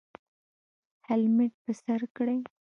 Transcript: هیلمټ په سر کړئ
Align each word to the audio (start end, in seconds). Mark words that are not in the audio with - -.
هیلمټ 1.07 1.53
په 1.63 1.71
سر 1.81 2.01
کړئ 2.15 2.39